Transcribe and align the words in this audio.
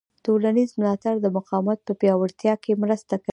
ټولنیز 0.25 0.69
ملاتړ 0.79 1.15
د 1.21 1.27
مقاومت 1.37 1.79
په 1.83 1.93
پیاوړتیا 2.01 2.53
کې 2.63 2.79
مرسته 2.83 3.13
کوي. 3.23 3.29